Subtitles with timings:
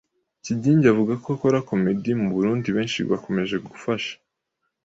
[0.43, 4.13] Kigingi avuga ko abakora 'comédie' mu Burundi benshi bakomeje gufasha